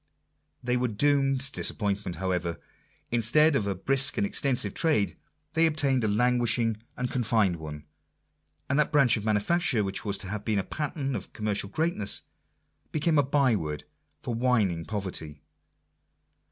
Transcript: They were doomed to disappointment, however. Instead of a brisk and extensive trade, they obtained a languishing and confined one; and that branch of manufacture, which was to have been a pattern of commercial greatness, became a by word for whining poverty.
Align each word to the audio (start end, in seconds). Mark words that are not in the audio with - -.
They 0.63 0.77
were 0.77 0.87
doomed 0.87 1.41
to 1.41 1.51
disappointment, 1.51 2.15
however. 2.15 2.59
Instead 3.11 3.55
of 3.55 3.67
a 3.67 3.75
brisk 3.75 4.17
and 4.17 4.25
extensive 4.25 4.73
trade, 4.73 5.15
they 5.53 5.67
obtained 5.67 6.03
a 6.03 6.07
languishing 6.07 6.77
and 6.97 7.11
confined 7.11 7.57
one; 7.57 7.85
and 8.67 8.79
that 8.79 8.91
branch 8.91 9.15
of 9.15 9.25
manufacture, 9.25 9.83
which 9.83 10.03
was 10.03 10.17
to 10.17 10.27
have 10.29 10.43
been 10.43 10.57
a 10.57 10.63
pattern 10.63 11.15
of 11.15 11.33
commercial 11.33 11.69
greatness, 11.69 12.23
became 12.91 13.19
a 13.19 13.23
by 13.23 13.55
word 13.55 13.83
for 14.23 14.33
whining 14.33 14.85
poverty. 14.85 15.43